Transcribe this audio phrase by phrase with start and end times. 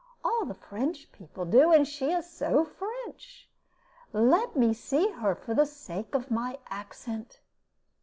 [0.25, 3.47] All the French people do; and she is so French!
[4.11, 7.39] Let me see her, for the sake of my accent."